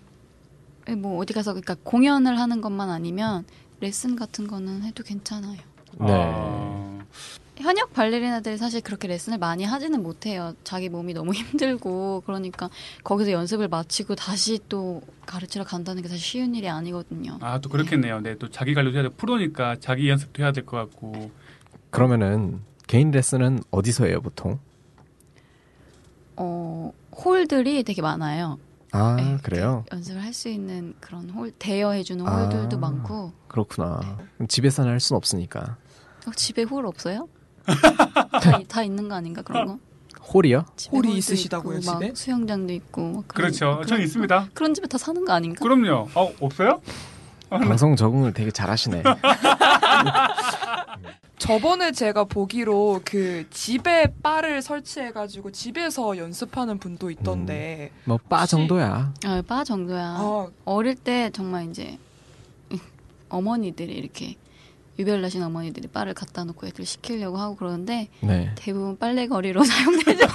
예, 0.89 0.95
뭐 0.95 1.19
어디 1.19 1.33
가서 1.33 1.53
그러니까 1.53 1.77
공연을 1.83 2.39
하는 2.39 2.61
것만 2.61 2.91
아니면 2.91 3.45
레슨 3.81 4.17
같은 4.17 4.47
거는 4.47 4.85
해도 4.85 5.03
괜찮아요. 5.03 5.59
네. 5.99 6.07
어, 6.09 7.01
현역 7.61 7.93
발레리나들이 7.93 8.57
사실 8.57 8.81
그렇게 8.81 9.07
레슨을 9.09 9.39
많이 9.39 9.65
하지는 9.65 10.03
못해요. 10.03 10.55
자기 10.65 10.89
몸이 10.89 11.15
너무 11.15 11.33
힘들고 11.35 12.23
그러니까 12.27 12.71
거기서 13.05 13.33
연습을 13.33 13.69
마치고 13.69 14.15
다시 14.15 14.59
또 14.69 15.03
가르치러 15.27 15.65
간다는 15.65 16.03
게 16.03 16.09
사실 16.09 16.23
쉬운 16.25 16.55
일이 16.55 16.69
아니거든요. 16.69 17.39
아, 17.41 17.61
또 17.61 17.69
그렇겠네요. 17.69 18.21
네, 18.21 18.37
또 18.39 18.49
자기 18.51 18.75
관리도 18.75 18.97
해야 18.99 19.09
돼. 19.09 19.15
프로니까 19.15 19.77
자기 19.81 20.09
연습도 20.09 20.43
해야 20.43 20.53
될 20.53 20.65
것 20.65 20.77
같고. 20.77 21.31
그러면은 21.91 22.61
개인 22.87 23.11
레슨은 23.11 23.61
어디서 23.71 24.07
해요, 24.07 24.21
보통? 24.21 24.59
어, 26.37 26.93
홀들이 27.13 27.83
되게 27.85 28.03
많아요. 28.03 28.59
아, 28.93 29.15
네, 29.17 29.37
그래요? 29.43 29.85
그 29.89 29.97
연습을 29.97 30.23
할 30.23 30.33
수 30.33 30.49
있는 30.49 30.95
그런 31.01 31.29
홀 31.31 31.51
대여해주는 31.53 32.27
아. 32.27 32.45
홀들도 32.45 32.79
많고 32.79 33.33
그렇구나. 33.49 34.19
그럼 34.37 34.49
집에서는 34.49 34.91
할 34.91 34.99
수는 35.01 35.17
없으니까. 35.17 35.77
어, 36.27 36.31
집에 36.35 36.63
홀 36.65 36.87
없어요? 36.87 37.29
다, 38.41 38.59
이- 38.59 38.65
다 38.67 38.83
있는 38.83 39.09
거 39.09 39.15
아닌가 39.15 39.43
그런 39.43 39.67
거? 39.67 39.79
홀이요? 40.33 40.65
홀이 40.93 41.17
있으시다고요, 41.17 41.79
있고, 41.79 41.93
집에? 41.93 42.15
수영장도 42.15 42.73
있고 42.75 43.03
막 43.13 43.29
그런- 43.29 43.51
그렇죠. 43.51 43.75
그런- 43.77 43.87
전 43.87 44.01
있습니다. 44.01 44.49
그런 44.55 44.75
집에 44.75 44.87
다 44.87 44.97
사는 44.99 45.25
거 45.25 45.33
아닌가? 45.33 45.63
그럼요. 45.65 46.09
어, 46.15 46.33
없어요? 46.41 46.81
방송 47.49 47.97
적응을 47.97 48.33
되게 48.33 48.51
잘하시네. 48.53 49.03
저번에 51.39 51.91
제가 51.93 52.25
보기로 52.25 53.01
그 53.05 53.47
집에 53.51 54.07
바를 54.23 54.63
설치해가지고 54.63 55.51
집에서 55.53 56.17
연습하는 56.17 56.79
분도 56.79 57.11
있던데. 57.11 57.91
뭐바 58.05 58.41
혹시- 58.41 58.51
정도야. 58.53 59.15
아, 59.25 59.43
바 59.47 59.65
정도야. 59.65 60.17
아, 60.19 60.49
어릴 60.65 60.95
때 60.95 61.31
정말 61.33 61.69
이제 61.71 61.99
어머니들이 63.31 63.93
이렇게 63.95 64.37
유별 64.99 65.23
나신 65.23 65.43
어머니들이 65.43 65.89
바를 65.89 66.13
갖다 66.15 66.45
놓고 66.45 66.67
애들 66.67 66.85
시키려고 66.85 67.39
하고 67.39 67.57
그러는데 67.57 68.09
네. 68.21 68.53
대부분 68.57 68.99
빨래거리로 68.99 69.63
사용되죠. 69.65 70.27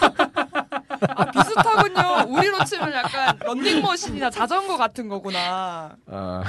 아, 1.10 1.32
비슷하군요. 1.32 2.34
우리로 2.36 2.64
치면 2.66 2.92
약간 2.94 3.38
런닝머신이나 3.40 4.30
자전거 4.32 4.78
같은 4.78 5.08
거구나. 5.08 5.96
아, 6.08 6.44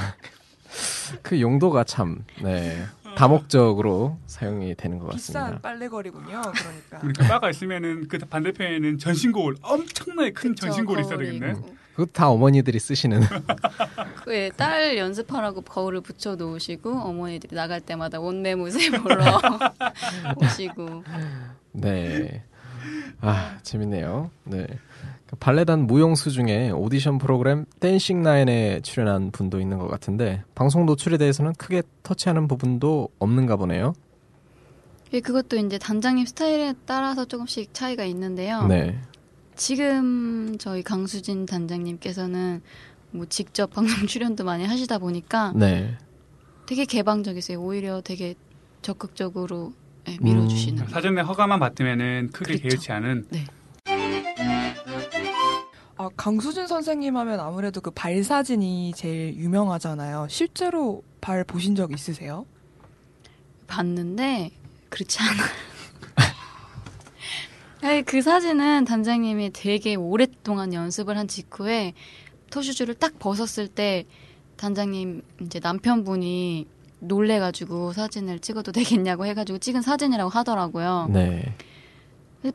그 1.23 1.41
용도가 1.41 1.85
참, 1.85 2.25
네. 2.43 2.85
다목적으로 3.17 4.19
사용이 4.27 4.75
되는 4.77 4.99
것 4.99 5.11
비싼 5.11 5.43
같습니다. 5.43 5.61
빨래거리군요. 5.63 6.43
그러니까. 6.53 6.99
그 7.01 7.13
바가 7.29 7.51
있으면은 7.51 8.09
그 8.09 8.19
반대편에는 8.19 8.99
전신고울 8.99 9.57
엄청나게 9.63 10.33
큰 10.33 10.51
그쵸, 10.51 10.67
전신고울이 10.67 11.03
있어야 11.03 11.19
되겠네. 11.19 11.53
있고. 11.53 11.75
그것도 11.97 12.13
다 12.13 12.29
어머니들이 12.29 12.79
쓰시는. 12.79 13.23
그, 14.23 14.35
예, 14.35 14.51
딸 14.55 14.99
연습하라고 14.99 15.63
거울을 15.63 16.03
붙여 16.03 16.37
놓으시고 16.37 16.91
어머니들이 16.91 17.57
나갈 17.57 17.81
때마다 17.81 18.21
옷매무새 18.21 18.91
보러 19.01 19.41
오시고 20.37 21.05
네. 21.73 22.43
아, 23.23 23.59
재밌네요. 23.63 24.31
네. 24.45 24.67
그 25.27 25.37
발레단 25.37 25.87
무용수 25.87 26.31
중에 26.31 26.71
오디션 26.71 27.17
프로그램 27.17 27.65
댄싱 27.81 28.23
라인에 28.23 28.81
출연한 28.83 29.31
분도 29.31 29.59
있는 29.59 29.79
것 29.79 29.89
같은데 29.89 30.45
방송 30.55 30.85
노출에 30.85 31.17
대해서는 31.17 31.55
크게 31.55 31.83
터치하는 32.03 32.47
부분도 32.47 33.09
없는가 33.19 33.57
보네요. 33.57 33.95
예, 35.15 35.21
그것도 35.21 35.57
이제 35.57 35.79
단장님 35.79 36.27
스타일에 36.27 36.75
따라서 36.85 37.25
조금씩 37.25 37.73
차이가 37.73 38.05
있는데요. 38.05 38.67
네. 38.67 39.01
지금 39.57 40.57
저희 40.59 40.83
강수진 40.83 41.47
단장님께서는 41.47 42.63
뭐 43.11 43.27
직접 43.27 43.71
방송 43.71 44.07
출연도 44.07 44.45
많이 44.45 44.65
하시다 44.65 44.99
보니까 44.99 45.53
네. 45.57 45.97
되게 46.67 46.85
개방적이세요. 46.85 47.61
오히려 47.61 48.01
되게 48.01 48.35
적극적으로 48.83 49.73
예, 50.09 50.17
밀어주시는. 50.21 50.83
음. 50.85 50.89
사전에 50.89 51.21
허가만 51.23 51.59
받으면은 51.59 52.31
크게 52.33 52.59
그렇죠. 52.59 52.63
개의치 52.69 52.93
않은 52.93 53.27
네. 53.31 53.45
아, 55.99 56.11
강수진 56.17 56.67
선생님 56.67 57.17
하면 57.17 57.41
아무래도 57.41 57.81
그 57.81 57.91
발 57.91 58.23
사진이 58.23 58.93
제일 58.95 59.35
유명하잖아요. 59.37 60.27
실제로 60.29 61.03
발 61.23 61.43
보신 61.43 61.75
적 61.75 61.91
있으세요? 61.93 62.45
봤는데 63.67 64.51
그렇지 64.91 65.19
않아요. 65.23 65.47
아니, 67.87 68.03
그 68.03 68.21
사진은 68.21 68.85
단장님이 68.85 69.51
되게 69.53 69.95
오랫동안 69.95 70.75
연습을 70.75 71.17
한 71.17 71.29
직후에 71.29 71.95
토슈즈를 72.51 72.95
딱 72.95 73.19
벗었을 73.21 73.69
때 73.69 74.07
단장님 74.57 75.23
이제 75.43 75.61
남편분이 75.63 76.67
놀래가지고 76.99 77.93
사진을 77.93 78.41
찍어도 78.41 78.73
되겠냐고 78.73 79.25
해가지고 79.27 79.59
찍은 79.59 79.83
사진이라고 79.83 80.31
하더라고요. 80.31 81.11
네. 81.13 81.55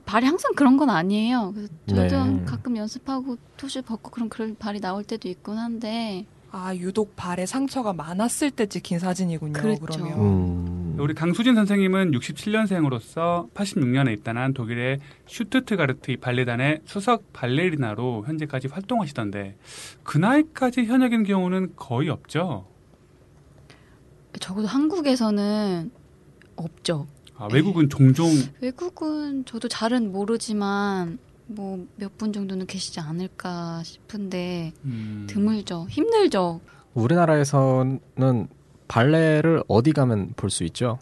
발이 0.06 0.26
항상 0.26 0.54
그런 0.54 0.76
건 0.76 0.90
아니에요. 0.90 1.54
그래서 1.54 1.74
저도 1.88 2.26
네. 2.26 2.44
가끔 2.46 2.76
연습하고 2.76 3.38
토슈 3.56 3.84
벗고 3.84 4.12
그럼 4.12 4.28
그런 4.28 4.56
발이 4.58 4.82
나올 4.82 5.04
때도 5.06 5.30
있곤 5.30 5.58
한데 5.58 6.26
아, 6.52 6.76
유독 6.76 7.16
발에 7.16 7.46
상처가 7.46 7.94
많았을 7.94 8.52
때 8.52 8.66
찍힌 8.66 9.00
사진이군요. 9.00 9.54
그렇죠. 9.54 9.82
그러면 9.86 10.20
음. 10.20 10.81
우리 11.02 11.16
강수진 11.16 11.56
선생님은 11.56 12.12
67년생으로서 12.12 13.52
86년에 13.54 14.14
입단한 14.14 14.54
독일의 14.54 15.00
슈트트가르트 15.26 16.18
발레단의 16.22 16.82
수석 16.86 17.34
발레리나로 17.34 18.24
현재까지 18.28 18.68
활동하시던데 18.68 19.58
그 20.04 20.20
나이까지 20.20 20.86
현역인 20.86 21.24
경우는 21.24 21.74
거의 21.76 22.10
없죠. 22.10 22.68
적어도 24.40 24.68
한국에서는 24.68 25.90
없죠. 26.56 27.08
아, 27.36 27.48
외국은 27.52 27.90
종종 27.90 28.28
외국은 28.62 29.44
저도 29.46 29.68
잘은 29.68 30.12
모르지만 30.12 31.18
뭐 31.48 31.80
몇 32.00 32.12
분 32.18 32.32
정도는 32.32 32.68
계시지 32.68 33.00
않을까 33.00 33.82
싶은데 33.84 34.72
음, 34.86 35.26
드물죠. 35.28 35.88
힘들죠. 35.90 36.62
우리나라에서는 36.94 38.48
발레를 38.92 39.64
어디 39.70 39.94
가면 39.94 40.34
볼 40.36 40.50
수 40.50 40.64
있죠? 40.66 41.00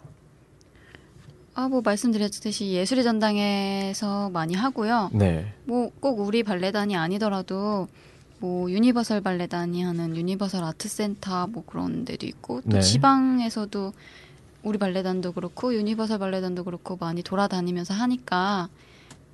아 1.54 1.68
뭐 1.68 1.82
말씀드렸듯이 1.82 2.70
예술의 2.70 3.02
전당에서 3.04 4.30
많이 4.30 4.54
하고요. 4.54 5.10
네. 5.12 5.52
뭐 5.64 5.90
꼭 6.00 6.20
우리 6.20 6.42
발레단이 6.44 6.96
아니더라도 6.96 7.88
뭐 8.38 8.70
유니버설 8.70 9.20
발레단이 9.20 9.82
하는 9.82 10.16
유니버설 10.16 10.62
아트센터 10.64 11.48
뭐 11.48 11.64
그런 11.66 12.04
데도 12.04 12.24
있고 12.26 12.60
또 12.62 12.68
네. 12.76 12.80
지방에서도 12.80 13.92
우리 14.62 14.78
발레단도 14.78 15.32
그렇고 15.32 15.74
유니버설 15.74 16.18
발레단도 16.20 16.64
그렇고 16.64 16.96
많이 16.96 17.22
돌아다니면서 17.22 17.92
하니까 17.94 18.68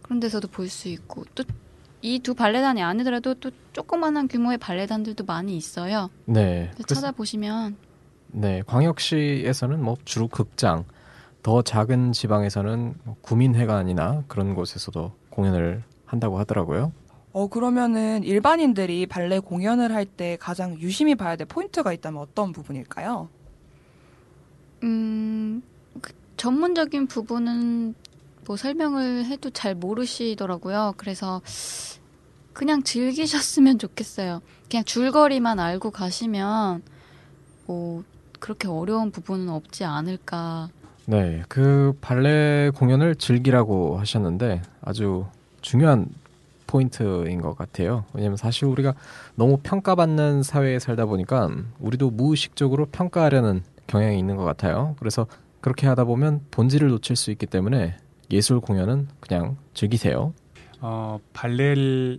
그런 0.02 0.18
데서도 0.18 0.48
볼 0.48 0.68
수 0.68 0.88
있고 0.88 1.24
또 1.34 1.44
이 2.02 2.20
두 2.20 2.34
발레단이 2.34 2.82
아니더라도 2.82 3.34
또 3.34 3.50
조그만한 3.72 4.28
규모의 4.28 4.58
발레단들도 4.58 5.24
많이 5.24 5.56
있어요. 5.56 6.08
네. 6.24 6.70
찾아보시면 6.86 7.76
네, 8.28 8.62
광역시에서는 8.66 9.82
뭐 9.82 9.96
주로 10.04 10.28
극장, 10.28 10.84
더 11.42 11.62
작은 11.62 12.12
지방에서는 12.12 12.94
뭐 13.04 13.16
구민회관이나 13.22 14.24
그런 14.28 14.54
곳에서도 14.54 15.12
공연을 15.30 15.82
한다고 16.04 16.38
하더라고요. 16.38 16.92
어, 17.32 17.46
그러면은 17.48 18.22
일반인들이 18.24 19.06
발레 19.06 19.38
공연을 19.40 19.94
할 19.94 20.06
때 20.06 20.36
가장 20.40 20.78
유심히 20.80 21.14
봐야 21.14 21.36
될 21.36 21.46
포인트가 21.46 21.92
있다면 21.92 22.20
어떤 22.22 22.52
부분일까요? 22.52 23.28
음, 24.82 25.62
그 26.00 26.12
전문적인 26.36 27.06
부분은 27.06 27.94
뭐 28.46 28.56
설명을 28.56 29.26
해도 29.26 29.50
잘 29.50 29.74
모르시더라고요. 29.74 30.94
그래서 30.96 31.42
그냥 32.52 32.82
즐기셨으면 32.82 33.78
좋겠어요. 33.78 34.40
그냥 34.70 34.84
줄거리만 34.84 35.58
알고 35.58 35.90
가시면 35.90 36.82
뭐 37.66 38.02
그렇게 38.38 38.68
어려운 38.68 39.10
부분은 39.10 39.48
없지 39.48 39.84
않을까. 39.84 40.68
네, 41.06 41.42
그 41.48 41.96
발레 42.00 42.70
공연을 42.74 43.14
즐기라고 43.14 43.98
하셨는데 43.98 44.62
아주 44.82 45.26
중요한 45.60 46.08
포인트인 46.66 47.40
것 47.40 47.56
같아요. 47.56 48.04
왜냐면 48.12 48.36
사실 48.36 48.64
우리가 48.64 48.94
너무 49.36 49.58
평가받는 49.62 50.42
사회에 50.42 50.78
살다 50.78 51.06
보니까 51.06 51.48
우리도 51.78 52.10
무의식적으로 52.10 52.86
평가하려는 52.86 53.62
경향이 53.86 54.18
있는 54.18 54.36
것 54.36 54.44
같아요. 54.44 54.96
그래서 54.98 55.26
그렇게 55.60 55.86
하다 55.86 56.04
보면 56.04 56.42
본질을 56.50 56.88
놓칠 56.88 57.16
수 57.16 57.30
있기 57.30 57.46
때문에 57.46 57.96
예술 58.30 58.60
공연은 58.60 59.08
그냥 59.20 59.56
즐기세요. 59.74 60.34
어, 60.80 61.18
발레를 61.32 62.18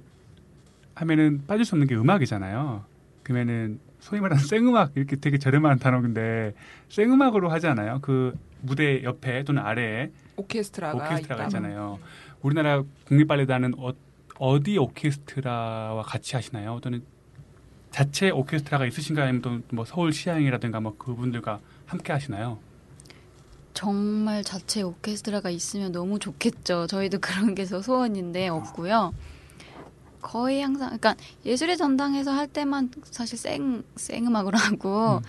하면은 0.96 1.44
빠질 1.46 1.66
수 1.66 1.76
없는 1.76 1.88
게 1.88 1.96
음악이잖아요. 1.96 2.84
그러면은 3.24 3.80
소위 4.08 4.22
말하는 4.22 4.42
생음악 4.42 4.94
이렇게 4.96 5.18
되게 5.18 5.38
저렴한 5.38 5.80
단어인데 5.80 6.54
생음악으로 6.88 7.50
하지 7.50 7.68
않아요? 7.68 8.00
그 8.02 8.34
무대 8.62 9.04
옆에 9.04 9.44
또는 9.44 9.62
아래에 9.62 10.12
오케스트라가, 10.38 10.96
오케스트라가. 11.06 11.44
있잖아요. 11.44 12.00
우리나라 12.42 12.84
국립발레단은 13.08 13.74
어, 13.78 13.92
어디 14.40 14.78
오케스트라와 14.78 16.04
같이 16.04 16.38
하시나요? 16.38 16.80
또는 16.82 17.04
자체 17.92 18.30
오케스트라가 18.30 18.86
있으신가요? 18.86 19.26
아니면 19.28 19.42
또 19.42 19.76
뭐 19.76 19.84
서울 19.84 20.14
시향이라든가 20.14 20.80
뭐 20.80 20.96
그분들과 20.98 21.60
함께 21.86 22.14
하시나요? 22.14 22.60
정말 23.74 24.42
자체 24.44 24.84
오케스트라가 24.84 25.50
있으면 25.50 25.92
너무 25.92 26.18
좋겠죠. 26.18 26.88
저희도 26.88 27.20
그런 27.22 27.56
게서 27.56 27.82
소원인데 27.82 28.48
없고요. 28.48 29.14
거의 30.22 30.62
항상 30.62 30.88
그러니까 30.98 31.16
예술의 31.46 31.78
전당에서 31.78 32.32
할 32.32 32.48
때만 32.48 32.92
사실 33.04 33.38
생 33.38 33.84
생음악으로 33.96 34.58
하고 34.58 35.18
음. 35.18 35.22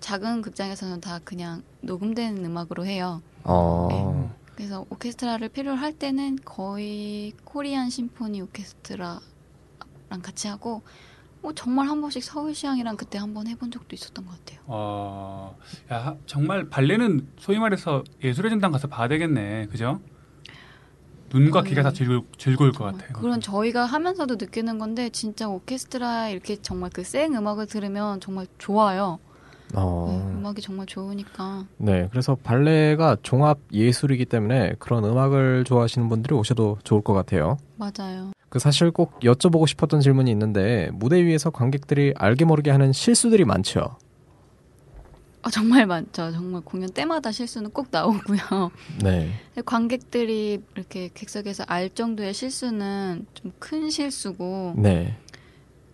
작은 0.00 0.42
극장에서는 0.42 1.00
다 1.00 1.20
그냥 1.24 1.62
녹음된 1.82 2.44
음악으로 2.44 2.84
해요. 2.84 3.22
어. 3.44 4.34
그래서 4.56 4.84
오케스트라를 4.90 5.48
필요로 5.48 5.76
할 5.76 5.92
때는 5.92 6.38
거의 6.44 7.32
코리안 7.44 7.88
심포니 7.90 8.40
오케스트라랑 8.42 9.20
같이 10.22 10.48
하고 10.48 10.82
뭐 11.40 11.52
정말 11.54 11.88
한 11.88 12.00
번씩 12.00 12.22
서울시향이랑 12.22 12.96
그때 12.96 13.18
한 13.18 13.34
번 13.34 13.46
해본 13.48 13.70
적도 13.72 13.96
있었던 13.96 14.24
것 14.26 14.38
같아요. 14.38 14.60
어, 14.66 15.56
야, 15.92 16.16
정말 16.26 16.68
발레는 16.68 17.28
소위 17.38 17.58
말해서 17.58 18.04
예술의 18.22 18.50
전당 18.50 18.70
가서 18.72 18.86
봐야 18.88 19.08
되겠네. 19.08 19.66
그죠? 19.66 20.00
눈과 21.32 21.62
귀가 21.62 21.82
다 21.82 21.92
즐거울, 21.92 22.22
즐거울 22.38 22.72
것 22.72 22.84
같아요. 22.84 23.12
그런 23.20 23.40
저희가 23.40 23.84
하면서도 23.84 24.36
느끼는 24.36 24.78
건데 24.78 25.08
진짜 25.10 25.48
오케스트라 25.48 26.28
이렇게 26.28 26.56
정말 26.56 26.90
그 26.90 27.02
생 27.04 27.34
음악을 27.34 27.66
들으면 27.66 28.20
정말 28.20 28.46
좋아요. 28.58 29.18
어. 29.74 30.06
네, 30.08 30.38
음악이 30.38 30.60
정말 30.60 30.86
좋으니까 30.86 31.64
네, 31.78 32.06
그래서 32.10 32.36
발레가 32.42 33.16
종합 33.22 33.58
예술이기 33.72 34.26
때문에 34.26 34.74
그런 34.78 35.04
음악을 35.04 35.64
좋아하시는 35.64 36.08
분들이 36.08 36.34
오셔도 36.34 36.78
좋을 36.84 37.00
것 37.02 37.14
같아요. 37.14 37.56
맞아요. 37.76 38.32
그 38.50 38.58
사실 38.58 38.90
꼭 38.90 39.18
여쭤보고 39.20 39.66
싶었던 39.66 40.00
질문이 40.00 40.30
있는데 40.30 40.90
무대 40.92 41.24
위에서 41.24 41.48
관객들이 41.50 42.12
알게 42.18 42.44
모르게 42.44 42.70
하는 42.70 42.92
실수들이 42.92 43.46
많죠. 43.46 43.96
아, 45.42 45.50
정말 45.50 45.86
많죠. 45.86 46.30
정말 46.30 46.62
공연 46.62 46.88
때마다 46.90 47.32
실수는 47.32 47.70
꼭 47.70 47.88
나오고요. 47.90 48.70
네, 49.02 49.32
관객들이 49.64 50.60
이렇게 50.74 51.10
객석에서 51.14 51.64
알 51.66 51.90
정도의 51.90 52.32
실수는 52.34 53.26
좀 53.34 53.52
큰 53.58 53.90
실수고 53.90 54.74
네, 54.76 55.16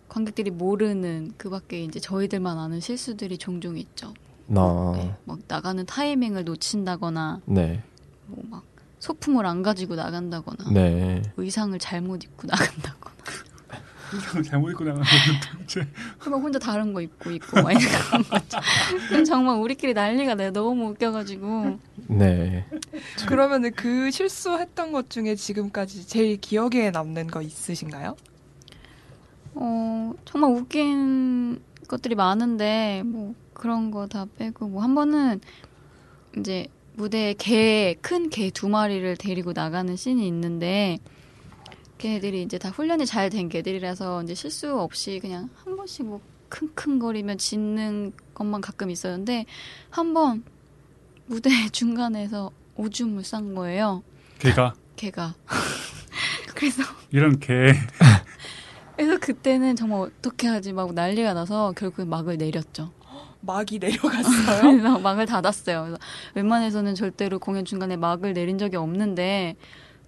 관객들이 0.08 0.50
모르는 0.50 1.32
그밖에 1.38 1.82
이제 1.84 1.98
저희들만 2.00 2.58
아는 2.58 2.80
실수들이 2.80 3.38
종종 3.38 3.76
있죠. 3.78 4.12
어, 4.54 4.92
네, 4.96 5.14
막 5.24 5.38
나가는 5.48 5.84
타이밍을 5.84 6.44
놓친다거나 6.44 7.40
네, 7.46 7.82
뭐 8.26 8.38
막 8.50 8.64
소품을 9.00 9.46
안 9.46 9.62
가지고 9.62 9.94
나간다거나 9.94 10.70
네. 10.72 11.22
의상을 11.36 11.78
잘못 11.78 12.24
입고 12.24 12.48
나간다거나 12.48 13.14
잘못 14.44 14.70
입고 14.70 14.84
도대체 14.84 15.86
그막 16.18 16.40
혼자 16.40 16.58
다른 16.58 16.92
거 16.92 17.00
입고 17.00 17.30
있고 17.32 17.62
막 17.62 17.72
이런 17.72 17.82
거죠. 18.24 18.58
그럼 19.08 19.24
정말 19.24 19.56
우리끼리 19.58 19.94
난리가 19.94 20.34
나요. 20.34 20.52
너무 20.52 20.88
웃겨가지고 20.90 21.78
네. 22.08 22.64
그러면은 23.26 23.72
그 23.72 24.10
실수했던 24.10 24.92
것 24.92 25.10
중에 25.10 25.34
지금까지 25.34 26.06
제일 26.06 26.38
기억에 26.40 26.90
남는 26.90 27.26
거 27.28 27.42
있으신가요? 27.42 28.16
어 29.54 30.12
정말 30.24 30.50
웃긴 30.52 31.60
것들이 31.88 32.14
많은데 32.14 33.02
뭐 33.04 33.34
그런 33.54 33.90
거 33.90 34.06
다 34.06 34.26
빼고 34.38 34.68
뭐 34.68 34.82
한 34.82 34.94
번은 34.94 35.40
이제 36.38 36.66
무대에 36.94 37.34
개 37.34 37.94
큰 38.02 38.28
개 38.30 38.50
두 38.50 38.68
마리를 38.68 39.16
데리고 39.16 39.52
나가는 39.52 39.94
씬이 39.96 40.26
있는데 40.28 40.98
걔네들이 41.98 42.42
이제 42.42 42.58
다 42.58 42.70
훈련이 42.70 43.06
잘 43.06 43.28
된 43.30 43.48
개들이라서 43.48 44.22
이제 44.22 44.34
실수 44.34 44.78
없이 44.80 45.18
그냥 45.20 45.50
한 45.64 45.76
번씩 45.76 46.06
뭐 46.06 46.20
킁킁거리면 46.50 47.36
짖는 47.38 48.12
것만 48.34 48.60
가끔 48.60 48.90
있었는데 48.90 49.44
한 49.90 50.14
번 50.14 50.42
무대 51.26 51.50
중간에서 51.72 52.50
오줌을 52.76 53.22
싼 53.24 53.54
거예요. 53.54 54.02
걔가 54.38 54.74
개가. 54.96 55.34
그래서 56.54 56.82
이런 57.10 57.38
개 57.38 57.72
그래서 58.96 59.18
그때는 59.18 59.76
정말 59.76 60.00
어떻게 60.00 60.48
하지 60.48 60.72
막 60.72 60.92
난리가 60.94 61.34
나서 61.34 61.72
결국 61.76 62.06
막을 62.08 62.36
내렸죠. 62.38 62.92
막이 63.42 63.78
내려갔어요. 63.78 64.60
그래서 64.62 64.98
막을 64.98 65.26
닫았어요. 65.26 65.82
그래서 65.82 65.98
웬만해서는 66.34 66.94
절대로 66.94 67.38
공연 67.38 67.64
중간에 67.64 67.96
막을 67.96 68.32
내린 68.32 68.58
적이 68.58 68.76
없는데 68.76 69.56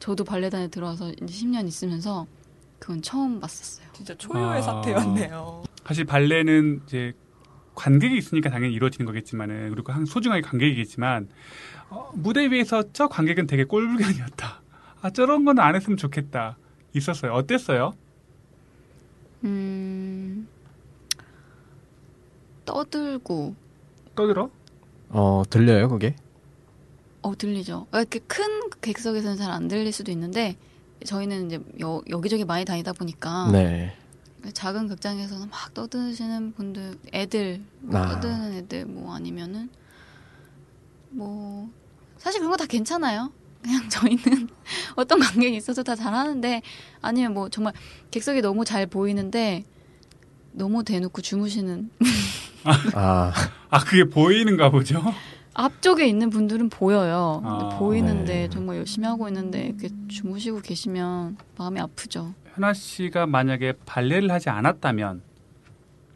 저도 0.00 0.24
발레단에 0.24 0.68
들어와서 0.68 1.10
이제 1.12 1.26
10년 1.26 1.68
있으면서 1.68 2.26
그건 2.78 3.02
처음 3.02 3.38
봤었어요. 3.38 3.86
진짜 3.92 4.14
초유의 4.16 4.44
아. 4.44 4.62
사태였네요. 4.62 5.62
사실 5.84 6.04
발레는 6.06 6.80
이제 6.86 7.12
관객이 7.74 8.16
있으니까 8.16 8.50
당연히 8.50 8.74
이루어지는 8.74 9.06
거겠지만은 9.06 9.70
그리고 9.70 9.92
한 9.92 10.04
소중하게 10.06 10.42
관객이겠지만 10.42 11.28
어, 11.90 12.10
무대 12.14 12.50
위에서 12.50 12.82
저 12.92 13.08
관객은 13.08 13.46
되게 13.46 13.64
꼴불견이었다. 13.64 14.62
아 15.02 15.10
저런 15.10 15.44
건 15.44 15.58
안 15.58 15.76
했으면 15.76 15.96
좋겠다. 15.96 16.56
있었어요. 16.94 17.32
어땠어요? 17.34 17.92
음, 19.44 20.48
떠들고 22.64 23.54
떠들어? 24.14 24.50
어, 25.10 25.42
들려요, 25.48 25.88
그게? 25.88 26.14
어 27.22 27.36
들리죠. 27.36 27.86
이렇게 27.92 28.18
큰 28.20 28.70
객석에서는 28.80 29.36
잘 29.36 29.50
안 29.50 29.68
들릴 29.68 29.92
수도 29.92 30.10
있는데 30.12 30.56
저희는 31.04 31.46
이제 31.46 31.60
여, 31.80 32.02
여기저기 32.10 32.44
많이 32.44 32.64
다니다 32.64 32.92
보니까 32.92 33.50
네. 33.52 33.94
작은 34.54 34.88
극장에서는 34.88 35.50
막 35.50 35.74
떠드시는 35.74 36.54
분들, 36.54 36.94
애들 37.12 37.62
아. 37.92 38.08
떠드는 38.20 38.52
애들 38.54 38.86
뭐 38.86 39.14
아니면은 39.14 39.68
뭐 41.10 41.68
사실 42.18 42.40
그런 42.40 42.50
거 42.52 42.56
다 42.56 42.66
괜찮아요. 42.66 43.32
그냥 43.62 43.88
저희는 43.90 44.48
어떤 44.96 45.20
관객이 45.20 45.54
있어도 45.56 45.82
다 45.82 45.94
잘하는데 45.94 46.62
아니면 47.02 47.34
뭐 47.34 47.48
정말 47.50 47.74
객석이 48.10 48.40
너무 48.40 48.64
잘 48.64 48.86
보이는데 48.86 49.64
너무 50.52 50.82
대놓고 50.84 51.20
주무시는 51.20 51.90
아, 52.94 53.32
아 53.70 53.78
그게 53.84 54.04
보이는가 54.04 54.70
보죠. 54.70 55.02
앞쪽에 55.54 56.06
있는 56.06 56.30
분들은 56.30 56.68
보여요. 56.68 57.42
아, 57.44 57.76
보이는데 57.78 58.32
네. 58.32 58.48
정말 58.48 58.76
열심히 58.76 59.06
하고 59.06 59.28
있는데 59.28 59.66
이렇게 59.66 59.88
주무시고 60.08 60.60
계시면 60.60 61.36
마음이 61.58 61.80
아프죠. 61.80 62.34
현아 62.54 62.72
씨가 62.74 63.26
만약에 63.26 63.74
발레를 63.84 64.30
하지 64.30 64.48
않았다면 64.48 65.22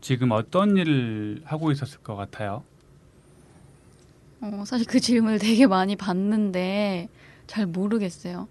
지금 0.00 0.30
어떤 0.32 0.76
일을 0.76 1.42
하고 1.44 1.72
있었을 1.72 1.98
것 2.00 2.14
같아요? 2.14 2.62
어, 4.40 4.62
사실 4.66 4.86
그 4.86 5.00
질문을 5.00 5.38
되게 5.38 5.66
많이 5.66 5.96
받는데 5.96 7.08
잘 7.46 7.66
모르겠어요. 7.66 8.46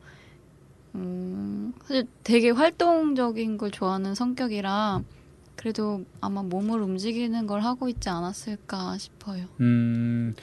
음, 0.96 1.74
사실 1.84 2.08
되게 2.24 2.50
활동적인 2.50 3.58
걸 3.58 3.72
좋아하는 3.72 4.16
성격이라 4.16 5.02
그래도 5.64 6.04
아마 6.20 6.44
몸을 6.44 6.82
움직이는 6.82 7.48
걸 7.48 7.62
하고 7.62 7.88
있지 7.88 8.10
않았을까 8.10 8.98
싶어요. 8.98 9.46
음, 9.62 10.36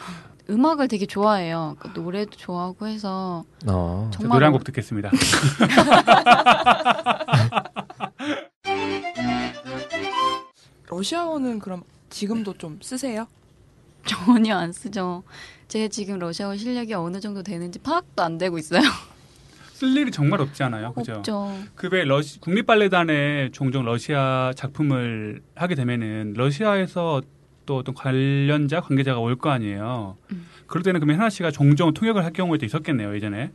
음악을 0.49 0.89
되게 0.89 1.05
좋아해요. 1.05 1.77
그 1.79 1.89
노래도 1.89 2.31
좋아하고 2.39 2.87
해서 2.87 3.45
어. 3.67 4.09
저 4.15 4.21
정말 4.21 4.37
노래 4.37 4.47
한 4.47 4.55
어- 4.55 4.57
곡 4.57 4.65
듣겠습니다. 4.65 5.11
러시아어는 10.89 11.59
그럼 11.59 11.83
지금도 12.09 12.55
좀 12.57 12.79
쓰세요? 12.81 13.27
전혀 14.07 14.57
안 14.57 14.73
쓰죠. 14.73 15.23
제가 15.69 15.89
지금 15.89 16.19
러시아어 16.19 16.57
실력이 16.57 16.95
어느 16.95 17.21
정도 17.21 17.43
되는지 17.43 17.79
파악도 17.79 18.23
안 18.23 18.39
되고 18.39 18.57
있어요. 18.57 18.81
쓸 19.81 19.97
일이 19.97 20.11
정말 20.11 20.43
없지 20.43 20.63
않아요, 20.63 20.93
그죠? 20.93 21.15
없죠. 21.15 21.57
그왜 21.75 22.05
러시 22.05 22.39
국립 22.39 22.67
발레단에 22.67 23.49
종종 23.53 23.83
러시아 23.87 24.53
작품을 24.55 25.41
하게 25.55 25.75
되면은 25.75 26.35
러시아에서 26.37 27.23
또 27.65 27.79
어떤 27.79 27.95
관련자 27.95 28.83
관계자가 28.83 29.19
올 29.21 29.37
거 29.37 29.49
아니에요. 29.49 30.19
음. 30.33 30.47
그럴 30.67 30.83
때는 30.83 31.01
그러면 31.01 31.17
현아 31.17 31.31
씨가 31.31 31.51
종종 31.51 31.95
통역을 31.95 32.23
할 32.25 32.33
경우에도 32.35 32.67
있었겠네요, 32.67 33.15
예전에. 33.15 33.53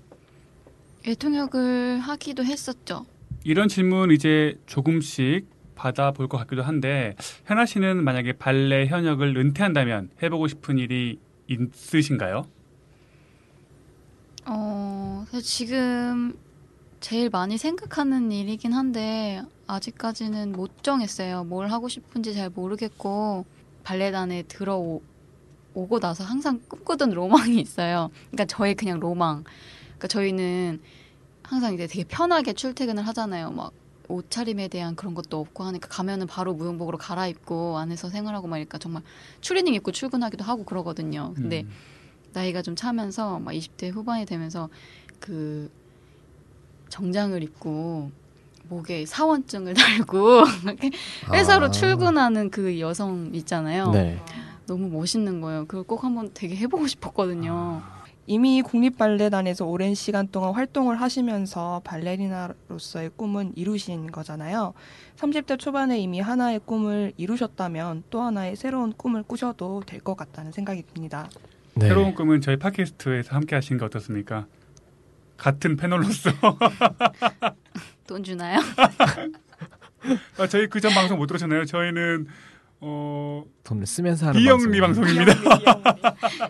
예, 1.05 1.13
통역을 1.13 1.99
하기도 1.99 2.43
했었죠. 2.43 3.05
이런 3.43 3.67
질문 3.67 4.09
이제 4.09 4.55
조금씩 4.65 5.45
받아볼 5.75 6.27
것 6.27 6.37
같기도 6.39 6.63
한데 6.63 7.15
현아 7.45 7.67
씨는 7.67 8.03
만약에 8.03 8.33
발레 8.33 8.87
현역을 8.87 9.37
은퇴한다면 9.37 10.09
해보고 10.23 10.47
싶은 10.47 10.79
일이 10.79 11.19
있으신가요? 11.47 12.47
어, 14.47 14.84
지금 15.41 16.37
제일 16.99 17.29
많이 17.29 17.57
생각하는 17.57 18.31
일이긴 18.31 18.73
한데 18.73 19.43
아직까지는 19.67 20.53
못 20.53 20.83
정했어요. 20.83 21.43
뭘 21.43 21.69
하고 21.71 21.87
싶은지 21.87 22.33
잘 22.33 22.49
모르겠고 22.49 23.45
발레단에 23.83 24.43
들어오고 24.43 25.99
나서 26.01 26.23
항상 26.23 26.61
꿈꾸던 26.67 27.11
로망이 27.11 27.59
있어요. 27.59 28.09
그러니까 28.31 28.45
저의 28.45 28.75
그냥 28.75 28.99
로망. 28.99 29.43
그러니까 29.83 30.07
저희는 30.07 30.81
항상 31.43 31.73
이제 31.75 31.87
되게 31.87 32.03
편하게 32.03 32.53
출퇴근을 32.53 33.05
하잖아요. 33.07 33.51
막 33.51 33.71
옷차림에 34.07 34.67
대한 34.67 34.95
그런 34.95 35.13
것도 35.13 35.39
없고 35.39 35.63
하니까 35.63 35.87
가면은 35.87 36.27
바로 36.27 36.53
무용복으로 36.53 36.97
갈아입고 36.97 37.77
안에서 37.77 38.09
생활하고 38.09 38.47
말니까 38.47 38.77
정말 38.77 39.03
추리닝 39.41 39.73
입고 39.75 39.91
출근하기도 39.91 40.43
하고 40.43 40.63
그러거든요. 40.63 41.33
근데 41.35 41.61
음. 41.63 41.71
나이가 42.33 42.61
좀 42.61 42.75
차면서 42.75 43.39
막 43.39 43.51
20대 43.51 43.91
후반이 43.91 44.25
되면서 44.25 44.69
그 45.19 45.69
정장을 46.89 47.41
입고 47.43 48.11
목에 48.69 49.05
사원증을 49.05 49.73
달고 49.75 50.43
회사로 51.33 51.67
아. 51.67 51.71
출근하는 51.71 52.49
그 52.49 52.79
여성 52.79 53.29
있잖아요. 53.33 53.91
네. 53.91 54.19
너무 54.65 54.89
멋있는 54.89 55.41
거예요. 55.41 55.65
그걸 55.65 55.83
꼭 55.83 56.03
한번 56.03 56.31
되게 56.33 56.55
해보고 56.55 56.87
싶었거든요. 56.87 57.81
이미 58.27 58.63
국립발레단에서 58.63 59.65
오랜 59.67 59.93
시간 59.93 60.27
동안 60.29 60.53
활동을 60.55 60.99
하시면서 60.99 61.81
발레리나로서의 61.83 63.11
꿈은 63.15 63.53
이루신 63.55 64.11
거잖아요. 64.11 64.73
30대 65.17 65.59
초반에 65.59 65.99
이미 65.99 66.19
하나의 66.19 66.59
꿈을 66.65 67.13
이루셨다면 67.17 68.03
또 68.09 68.23
하나의 68.23 68.55
새로운 68.55 68.93
꿈을 68.93 69.21
꾸셔도 69.21 69.83
될 69.85 69.99
것 69.99 70.15
같다는 70.17 70.51
생각이 70.51 70.83
듭니다. 70.91 71.29
네. 71.75 71.87
새로운 71.87 72.15
꿈은 72.15 72.41
저희 72.41 72.57
팟캐스트에서 72.57 73.35
함께 73.35 73.53
하신 73.53 73.77
게 73.77 73.85
어떻습니까? 73.85 74.47
같은 75.37 75.75
패널로서 75.75 76.29
돈 78.07 78.23
주나요? 78.23 78.59
아, 80.37 80.47
저희 80.47 80.67
그 80.67 80.79
전 80.79 80.91
방송 80.93 81.17
못 81.17 81.25
들으셨나요? 81.27 81.65
저희는 81.65 82.27
어, 82.81 83.43
돈을 83.63 83.85
쓰면서 83.87 84.27
하는 84.27 84.39
비영리 84.39 84.79
방송. 84.79 85.03
방송입니다. 85.05 85.33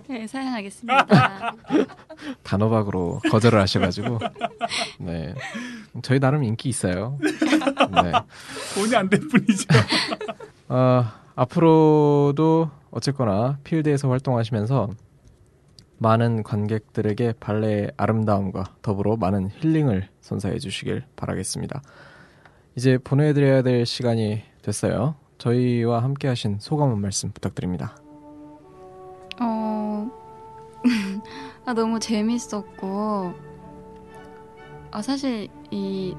네, 0.10 0.28
사양하겠습니다. 0.28 1.54
단호박으로 2.43 3.21
거절을 3.30 3.60
하셔가지고 3.62 4.19
네 5.00 5.34
저희 6.02 6.19
나름 6.19 6.43
인기 6.43 6.67
있어요. 6.69 7.17
네. 7.21 8.12
돈이 8.74 8.95
안 8.95 9.08
될 9.10 9.21
뿐이죠. 9.28 9.65
어, 10.67 11.06
앞으로도 11.36 12.69
어쨌거나 12.91 13.58
필드에서 13.63 14.10
활동하시면서 14.10 14.89
많은 15.97 16.43
관객들에게 16.43 17.34
발레의 17.39 17.91
아름다움과 17.97 18.75
더불어 18.81 19.15
많은 19.17 19.49
힐링을 19.49 20.10
선사해 20.21 20.60
주시길 20.60 21.03
바라겠습니다. 21.15 21.81
이제 22.75 22.97
보내드려야 22.97 23.62
될 23.62 23.86
시간이 23.86 24.41
됐어요. 24.62 25.15
저희와 25.38 26.03
함께 26.03 26.27
하신 26.27 26.58
소감 26.60 26.91
한 26.91 26.99
말씀 26.99 27.31
부탁드립니다. 27.31 27.95
어, 29.39 30.10
아, 31.65 31.73
너무 31.73 31.99
재밌었고, 31.99 33.34
아, 34.91 35.01
사실 35.01 35.47
이 35.71 36.15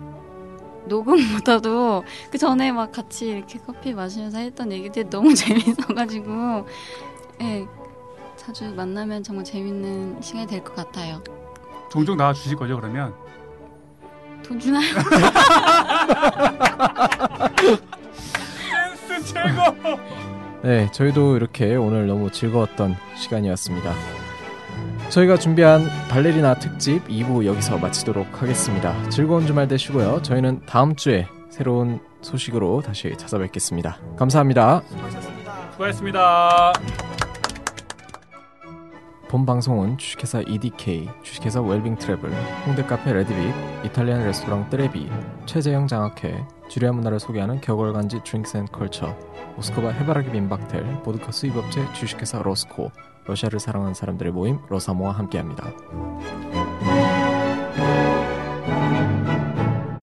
녹음보다도 0.87 2.05
그 2.31 2.39
전에 2.39 2.73
막 2.73 2.93
같이 2.93 3.29
이렇게 3.29 3.59
커피 3.59 3.93
마시면서 3.93 4.39
했던 4.39 4.71
얘기들이 4.73 5.11
너무 5.11 5.33
재밌어가지고, 5.35 6.67
예, 7.43 7.67
자주 8.47 8.73
만나면 8.75 9.23
정말 9.25 9.45
재밌는 9.45 10.21
시간이 10.23 10.47
될 10.47 10.63
것 10.63 10.75
같아요. 10.77 11.21
종종 11.91 12.17
나와 12.17 12.33
주실 12.33 12.57
거죠, 12.57 12.77
그러면? 12.79 13.13
돈 14.45 14.61
주나요? 14.61 14.85
센스 18.15 19.35
최고! 19.35 19.99
네, 20.63 20.89
저희도 20.93 21.37
이렇게 21.37 21.75
오늘 21.75 22.07
너무 22.07 22.31
즐거웠던 22.31 22.97
시간이었습니다. 23.17 23.93
저희가 25.09 25.39
준비한 25.39 25.89
발레리나 26.09 26.55
특집 26.55 27.07
2부 27.09 27.47
여기서 27.47 27.79
마치도록 27.79 28.43
하겠습니다. 28.43 29.09
즐거운 29.09 29.47
주말 29.47 29.67
되시고요. 29.69 30.23
저희는 30.23 30.63
다음 30.67 30.95
주에 30.97 31.27
새로운 31.51 32.01
소식으로 32.23 32.83
다시 32.83 33.13
찾아뵙겠습니다. 33.17 33.99
감사합니다. 34.17 34.83
수고하셨습니다. 35.73 36.73
본 39.29 39.45
방송은 39.45 39.99
주식회사 39.99 40.43
EDK, 40.47 41.09
주식회사 41.25 41.61
웰빙 41.61 41.97
트래블, 41.97 42.31
홍대 42.65 42.85
카페 42.85 43.13
레드빅, 43.13 43.53
이탈리안 43.85 44.25
레스토랑 44.25 44.71
뜨레비, 44.71 45.11
최재형 45.47 45.89
장학회, 45.89 46.47
주류와 46.69 46.93
문화를 46.93 47.19
소개하는 47.19 47.61
격월간지 47.61 48.21
Drinks 48.23 48.52
and 48.52 48.67
Culture, 48.67 49.17
모스크바 49.57 49.89
해바라기 49.89 50.31
민박텔, 50.31 51.03
보드카 51.03 51.33
수입업체 51.33 51.93
주식회사 51.93 52.39
로스코, 52.39 52.93
러시아를 53.25 53.59
사랑하는 53.59 53.95
사람들의 53.95 54.33
모임 54.33 54.61
로사모와 54.69 55.11
함께합니다. 55.11 55.73